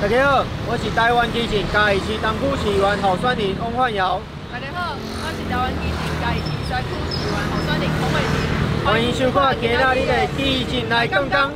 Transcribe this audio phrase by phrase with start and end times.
[0.00, 4.18] 大家好，我是台湾基进嘉义市东区市议员候选人翁焕尧。
[4.50, 8.86] 大家好，我是台湾基进嘉义市西区市议员候选人洪玮庭。
[8.86, 11.52] 欢迎收看今仔日的基进来讲讲。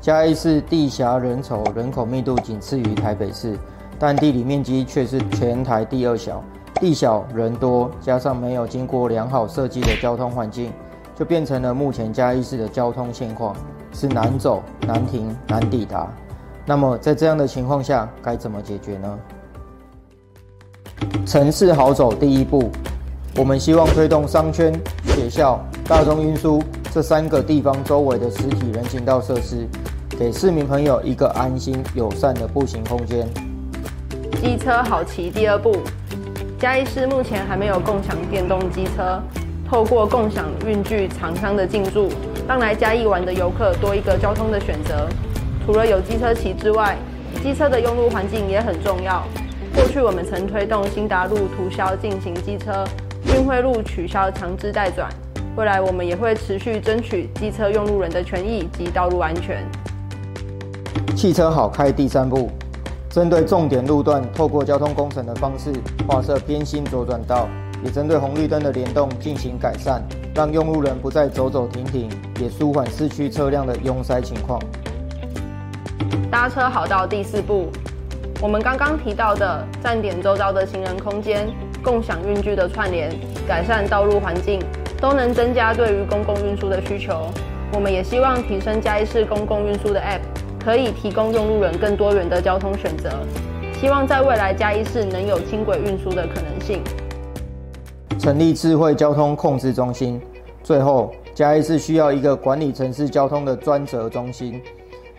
[0.00, 3.58] 嘉义市地狭人稠，人口密度仅次于台北市，
[4.00, 6.42] 但地理面积却是全台第二小。
[6.76, 10.72] 地小人多，加上没有经过良好设计的交通环境，
[11.14, 13.54] 就变成了目前嘉义市的交通现况，
[13.92, 16.08] 是难走、难停、难抵达。
[16.64, 19.18] 那么在这样的情况下，该怎么解决呢？
[21.26, 22.70] 城市好走第一步，
[23.36, 24.72] 我们希望推动商圈、
[25.08, 29.68] 学校、大众运输这三个地方周围的实体人行道设施。
[30.18, 33.28] 给市民朋友一个安心友善的步行空间。
[34.40, 35.76] 机车好骑第二步，
[36.58, 39.20] 嘉义市目前还没有共享电动机车，
[39.68, 42.08] 透过共享运具厂商的进驻，
[42.48, 45.06] 让来嘉义玩的游客多一个交通的选择。
[45.66, 46.96] 除了有机车骑之外，
[47.42, 49.22] 机车的用路环境也很重要。
[49.74, 52.82] 过去我们曾推动新达路涂销进行机车，
[53.34, 55.10] 运惠路取消强制代转，
[55.54, 59.62] 未来我们也会持续争取机车用路人的权益及道路安全。
[61.14, 62.50] 汽车好开第三步，
[63.10, 65.72] 针对重点路段，透过交通工程的方式
[66.06, 67.48] 划设偏心左转道，
[67.84, 70.00] 也针对红绿灯的联动进行改善，
[70.32, 72.08] 让用路人不再走走停停，
[72.40, 74.62] 也舒缓市区车辆的拥塞情况。
[76.30, 77.66] 搭车好到第四步，
[78.40, 81.48] 我们刚刚提到的站点周遭的行人空间、
[81.82, 83.12] 共享运具的串联、
[83.44, 84.62] 改善道路环境，
[85.00, 87.26] 都能增加对于公共运输的需求。
[87.72, 90.20] 我们也希望提升嘉义市公共运输的 App。
[90.62, 93.10] 可以提供用路人更多元的交通选择，
[93.80, 96.82] 希望在未来嘉义市能有轻轨运输的可能性。
[98.18, 100.20] 成立智慧交通控制中心，
[100.62, 104.60] 最后嘉义市需要一个管理城市交通的专责中心，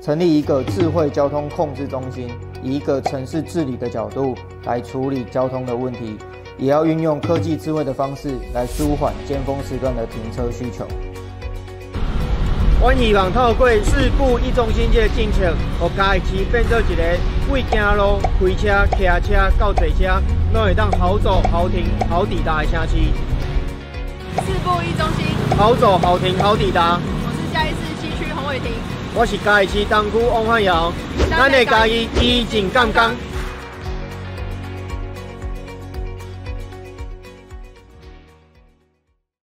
[0.00, 2.30] 成立一个智慧交通控制中心，
[2.62, 6.16] 以一个城市治理的角度来处理交通的问题，
[6.56, 10.86] 也要运用科技智慧的方式来舒缓尖峰时段的停车需求。
[12.86, 17.02] 我希望透过四步一中心这个政策，和嘉义市变做一个
[17.50, 20.22] 为行路、开车、骑车到坐车，
[20.54, 22.94] 拢会当好走、好停、好抵达的城市。
[24.36, 25.26] 四步一中心，
[25.58, 27.00] 好走、好停、好抵达。
[27.26, 28.70] 我是嘉义市西区洪玮庭，
[29.16, 30.92] 我是嘉义市东区王汉尧，
[31.28, 33.10] 咱的嘉义基进杠杠。